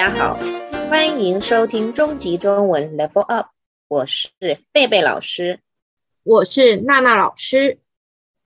[0.00, 0.38] 家好，
[0.88, 3.48] 欢迎收听终极中文 Level Up，
[3.86, 4.30] 我是
[4.72, 5.60] 贝贝老师，
[6.22, 7.80] 我是娜娜老师。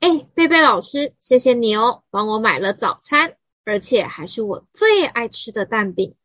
[0.00, 6.16] 哎，贝贝老师，谢谢你哦，帮我买了早餐，而且还是我最爱吃的蛋饼。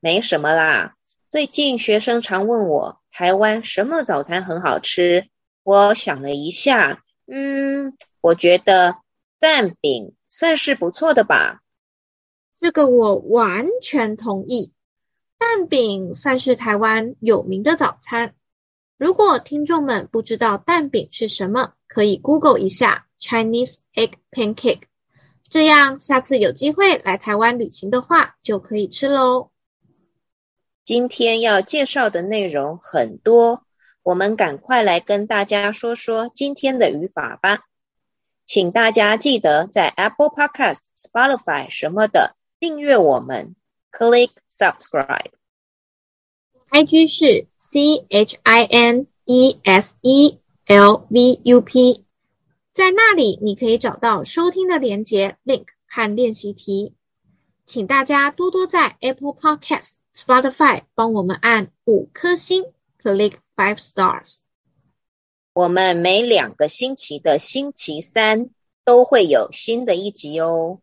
[0.00, 0.94] 没什么啦，
[1.28, 5.28] 最近学生常问我台湾什么早餐很好吃，
[5.62, 8.96] 我想了一下，嗯，我觉得
[9.38, 11.60] 蛋饼算是不错的吧。
[12.64, 14.72] 这个我完全同意，
[15.36, 18.34] 蛋饼算是台湾有名的早餐。
[18.96, 24.84] 如果听众们不知道蛋饼是什么，可以 Google 一下 Chinese egg pancake，
[25.50, 29.50] 这样下次有机会来台湾旅行的话，就可以吃喽。
[30.86, 33.66] 今天要介绍的内容很多，
[34.02, 37.64] 我们赶快来跟大家说说今天的语法吧。
[38.46, 42.36] 请大家记得在 Apple Podcast、Spotify 什么的。
[42.64, 43.54] 订阅我们
[43.92, 45.32] ，click subscribe。
[46.70, 52.06] IG 是 C H I N E S E L V U P，
[52.72, 56.94] 在那里你可以找到收听的连结 link 和练习题。
[57.66, 62.64] 请大家多多在 Apple Podcast、Spotify 帮我们按五颗星
[62.98, 64.38] ，click five stars。
[65.52, 68.48] 我们每两个星期的星期三
[68.86, 70.80] 都会有新的一集哦。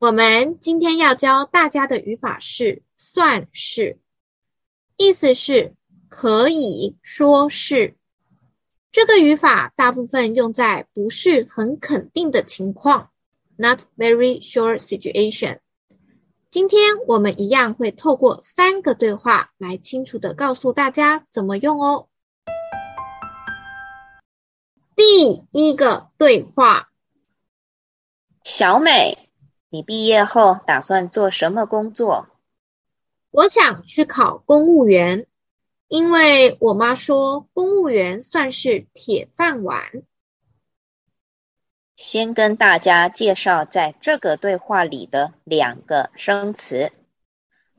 [0.00, 3.98] 我们今天要教大家的语法是“算是”，
[4.96, 5.74] 意思是
[6.08, 7.98] 可以说是。
[8.92, 13.10] 这个语法大部分用在不是很肯定的情况
[13.56, 15.58] ，not very sure situation。
[16.50, 22.08] 今天我们一样会透过三个对话来清楚的告诉大家怎么用哦。
[24.96, 26.88] 第一个对话：
[28.42, 29.29] 小美。
[29.72, 32.26] 你毕业后打算做什么工作？
[33.30, 35.28] 我想去考公务员，
[35.86, 40.02] 因为我妈说公务员算是铁饭碗。
[41.94, 46.90] 先跟大家介绍在这个对话里的两个生词。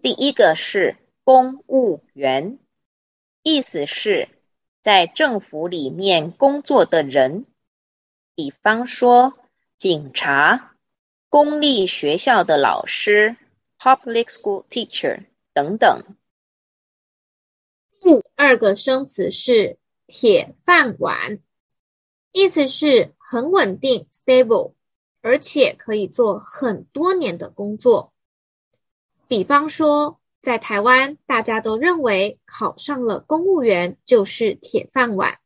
[0.01, 2.57] 第一个是公务员，
[3.43, 4.29] 意思是
[4.79, 7.45] 在政府里面工作的人，
[8.33, 9.33] 比方说
[9.77, 10.70] 警察。
[11.31, 13.37] 公立学校的老师
[13.79, 16.03] （public school teacher） 等等。
[18.01, 19.77] 第二个生词是
[20.07, 21.39] 铁饭碗，
[22.33, 24.73] 意思是很稳定 （stable），
[25.21, 28.11] 而且可以做很多年的工作。
[29.29, 35.39] 比方说，在台湾，大家都认为考上了公务员就是铁饭碗。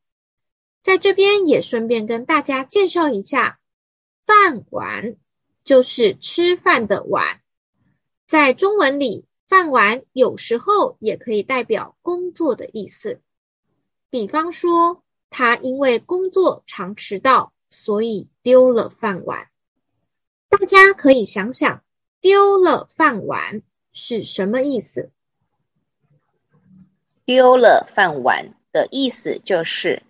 [0.81, 3.59] 在这边也顺便跟大家介绍一下
[4.25, 5.17] 饭碗。
[5.65, 7.41] 就是吃饭的碗，
[8.27, 13.19] 在中文里，饭碗有时候也可以代表工作的意思。
[14.11, 19.49] 比方说，他因为工作常迟到，所以丢了饭碗。
[20.49, 21.83] 大家可以想想，
[22.21, 25.11] 丢了饭碗是什么意思？
[27.25, 30.03] 丢了饭碗的意思就是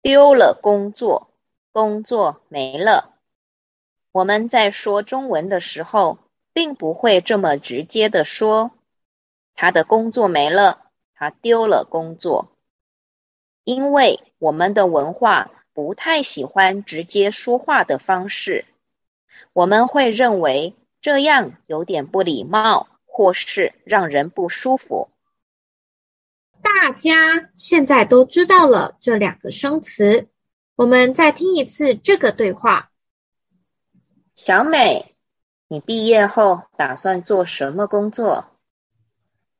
[0.00, 1.30] 丢了工作，
[1.70, 3.11] 工作没了。
[4.12, 6.18] 我们在说中文的时候，
[6.52, 8.72] 并不会这么直接的说，
[9.54, 10.82] 他的工作没了，
[11.14, 12.52] 他丢了工作，
[13.64, 18.66] 因为我们的文化不太喜欢直接说话的方式，
[19.54, 25.08] 我们会认为这样有点不礼貌，或是让人不舒服。
[26.60, 30.28] 大家现在都知道了这两个生词，
[30.76, 32.91] 我们再听一次这个对话。
[34.34, 35.14] 小美，
[35.68, 38.46] 你毕业后打算做什么工作？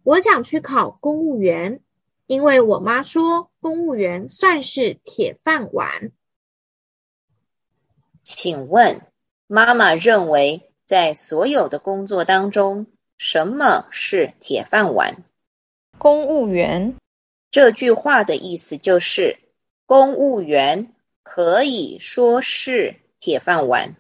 [0.03, 1.81] 我想去考公务员，
[2.27, 6.11] 因为我妈说公务员算是铁饭碗。
[8.25, 9.03] 请问，
[9.47, 12.87] 妈妈认为在所有的工作当中，
[13.19, 15.23] 什么是铁饭碗？
[15.99, 16.97] 公务员。
[17.51, 19.39] 这句话的意思就是，
[19.85, 23.97] 公务员可以说是铁饭碗。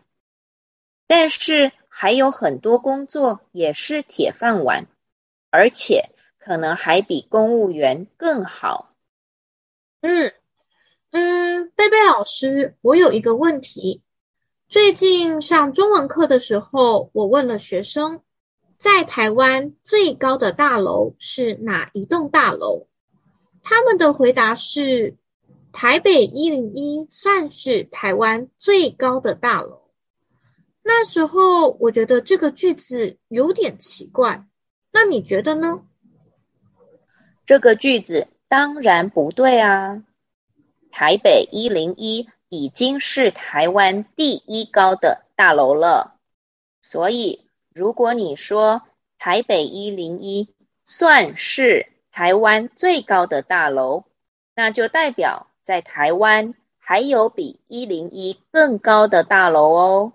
[1.15, 4.87] 但是还有很多工作也是铁饭碗，
[5.51, 8.95] 而且可能还比公务员更好。
[10.01, 10.33] 嗯
[11.11, 14.01] 嗯，贝贝老师，我有一个问题。
[14.69, 18.23] 最近上中文课的时候，我问了学生，
[18.79, 22.87] 在台湾最高的大楼是哪一栋大楼？
[23.63, 25.19] 他们的回答是，
[25.73, 29.82] 台北一零一算是台湾最高的大楼。
[30.83, 34.45] 那时候我觉得这个句子有点奇怪，
[34.93, 35.83] 那你觉得呢？
[37.47, 40.03] 这个句子当然不对啊！
[40.91, 46.17] 台北一零一已经是台湾第一高的大楼了，
[46.83, 48.83] 所以如果你说
[49.19, 54.05] 台北一零一算是台湾最高的大楼，
[54.55, 60.13] 那就代表在台湾还有比一零一更高的大楼哦。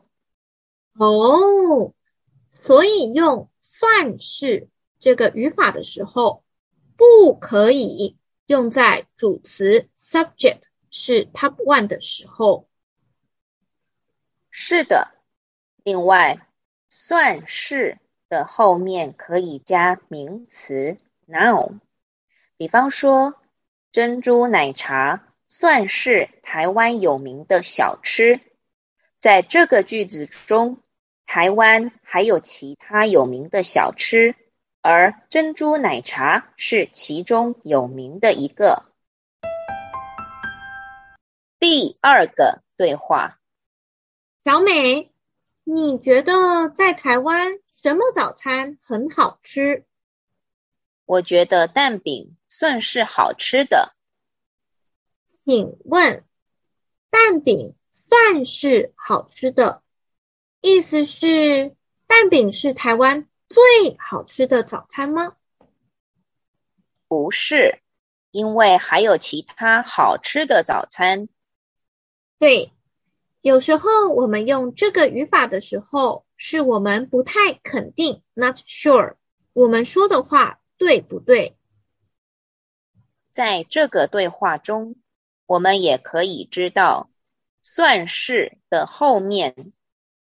[0.97, 1.93] 哦，
[2.61, 6.43] 所以用算是这个语法的时候，
[6.95, 12.67] 不可以用在主词 subject 是 top one 的时候。
[14.49, 15.11] 是的，
[15.83, 16.47] 另外
[16.89, 20.97] 算是的后面可以加名词
[21.27, 21.79] noun，
[22.57, 23.35] 比方说。
[23.89, 28.41] 珍珠奶茶算是台湾有名的小吃。
[29.17, 30.83] 在这个句子中，
[31.27, 34.33] 台湾还有其他有名的小吃，
[34.81, 38.83] 而珍珠奶茶是其中有名的一个。
[41.59, 43.39] 第二个对话：
[44.45, 45.11] 小美，
[45.65, 49.83] 你觉得在台湾什么早餐很好吃？
[51.05, 53.93] 我觉得蛋饼算是好吃的。
[55.43, 56.23] 请问，
[57.09, 57.75] 蛋饼
[58.09, 59.83] 算是好吃的，
[60.61, 61.75] 意思是
[62.07, 63.61] 蛋饼是台湾最
[63.99, 65.35] 好吃的早餐吗？
[67.07, 67.81] 不是，
[68.31, 71.29] 因为还有其他好吃的早餐。
[72.39, 72.71] 对，
[73.41, 79.15] 有时候我们用这个语法的时候，是我们不太肯定，not sure，
[79.53, 80.59] 我们说的话。
[80.79, 81.57] 对不对？
[83.31, 84.95] 在这个对话中，
[85.47, 87.09] 我们也可以知道，
[87.63, 89.73] 算是的后面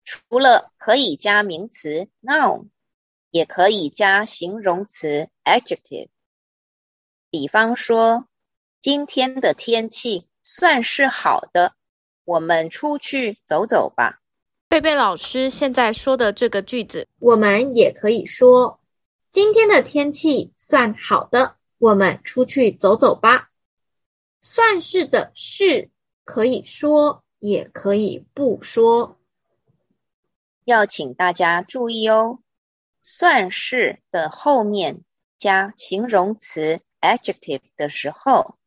[0.05, 2.69] 除了可以加名词 noun，
[3.31, 6.07] 也可以加形容词 adjective。
[7.29, 8.27] 比方说，
[8.79, 11.73] 今天的天气算是好的，
[12.23, 14.21] 我们出去走走吧。
[14.69, 18.79] 贝贝老师现在说的这个句子，我们也可以说。
[19.31, 23.49] 今天的天气算好的，我们出去走走吧。
[24.41, 25.89] 算是的是
[26.23, 29.19] 可以说，也可以不说。
[30.65, 32.39] 要请大家注意哦，
[33.03, 35.03] 算式的后面
[35.37, 38.57] 加形容词 adjective 的时候，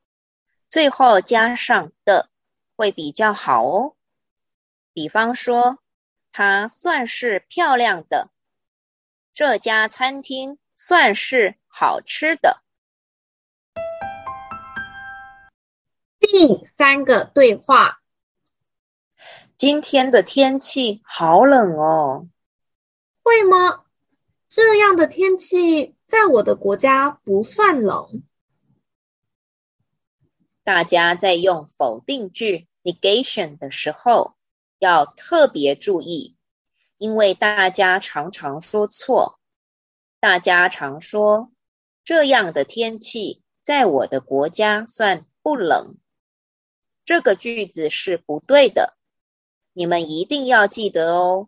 [0.71, 2.31] 最后加上的
[2.77, 3.97] 会比较好哦。
[4.93, 5.79] 比方说，
[6.31, 8.31] 她算是漂亮的。
[9.35, 12.63] 这家餐厅算是好吃的。
[16.21, 17.98] 第三个对话：
[19.59, 22.29] 今天的天气好冷哦。
[23.25, 23.83] 会吗？
[24.49, 28.23] 这样的天气在我的国家不算冷。
[30.63, 34.37] 大家在用否定句 negation 的时候，
[34.79, 36.37] 要特别注意。
[36.97, 39.41] 因为大家常常说错，
[40.21, 41.51] 大家常说
[42.05, 45.97] 这样的天气在我的国家算不冷，
[47.05, 48.97] 这个句子是不对的，
[49.79, 51.47] 你们一定要记得哦。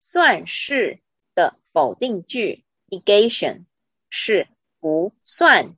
[0.00, 0.98] 算是
[1.32, 3.66] 的否定句 negation
[4.10, 4.48] 是
[4.80, 5.76] 不算，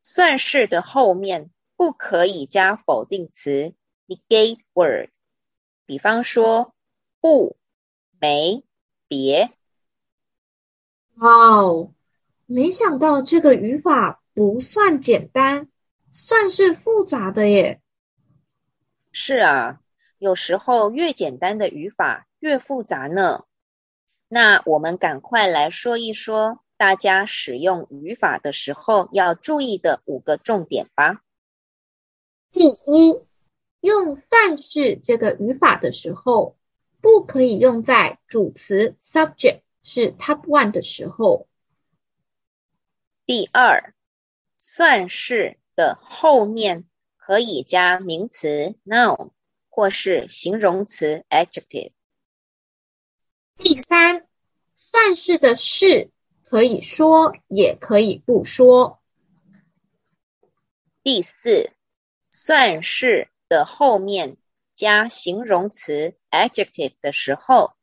[0.00, 3.74] 算是的后面不可以加否定词
[4.06, 5.10] negate word，
[5.86, 6.72] 比方说。
[7.18, 7.56] 不，
[8.20, 8.62] 没，
[9.08, 9.50] 别。
[11.16, 11.92] 哇哦，
[12.46, 15.68] 没想到这个语法不算简单，
[16.10, 17.80] 算是复杂的耶。
[19.12, 19.81] 是啊，
[20.22, 23.44] 有时候越简单的语法越复杂呢。
[24.28, 31.24] 那我们赶快来说一说，大家使用语法的时候要注意的五个重点吧。
[32.52, 33.24] 第一，
[33.80, 36.56] 用算是这个语法的时候。
[37.00, 41.48] 不可以用在主词 subject 是 top one 的时候。
[43.26, 43.92] 第二，
[44.56, 46.84] 算是的后面
[47.16, 49.30] 可以加名词 noun
[49.72, 51.92] 或是形容词 adjective。
[53.56, 54.28] 第三，
[54.76, 56.10] 算是的是
[56.44, 59.00] 可以说也可以不说。
[61.02, 61.72] 第四，
[62.30, 64.36] 算是的后面。
[64.74, 67.74] 加形容词 adjective 的时候，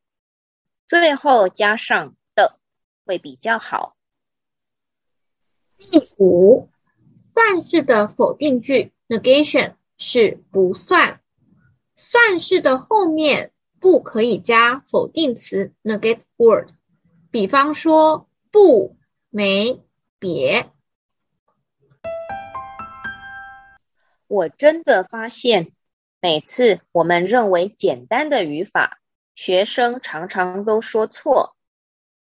[0.86, 2.58] 最后加上的
[3.06, 3.96] 会比较好。
[5.78, 6.68] 第五，
[7.32, 11.19] 算是的否定句 negation 是不算，
[12.02, 16.70] 算式的后面不可以加否定词 negate word。
[17.30, 18.96] 比方说，不、
[19.28, 19.82] 没、
[20.18, 20.70] 别。
[24.28, 25.72] 我真的发现，
[26.22, 28.98] 每次我们认为简单的语法，
[29.34, 31.54] 学生常常都说错。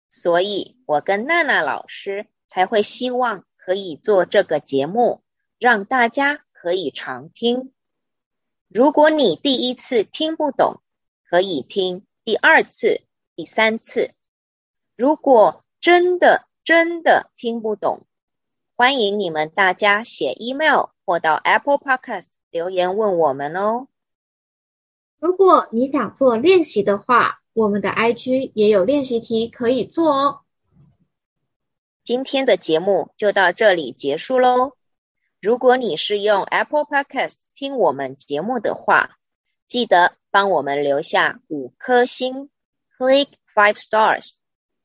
[0.08, 5.24] 所以，我跟娜娜老师才会希望可以做这个节目，
[5.58, 7.73] 让大家可以常听。
[8.74, 10.80] 如果你第一次听不懂，
[11.30, 13.02] 可以听第二次、
[13.36, 14.10] 第三次。
[14.96, 18.04] 如果真的真的听不懂，
[18.74, 23.86] 欢迎你们大家写 email 或到 Apple Podcast 留言问我们哦。
[25.20, 30.40] 如果你想做练习的话，我们的 IG 也有练习题可以做哦。
[32.02, 34.72] 今天的节目就到这里结束喽。
[35.44, 39.18] 如果你是用 Apple Podcast 听我们节目的话，
[39.68, 42.48] 记得帮我们留下五颗星
[42.98, 44.30] ，Click five stars，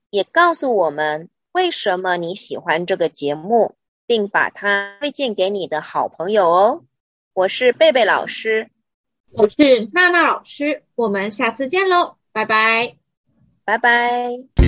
[0.10, 3.76] 也告诉我们为什么你喜欢这个节目，
[4.06, 6.84] 并把它推荐给你的好朋友哦。
[7.32, 8.70] 我是贝贝老师，
[9.32, 12.18] 我是娜娜老师，我们下次见喽。
[12.34, 12.98] 拜拜，
[13.64, 14.59] 拜拜。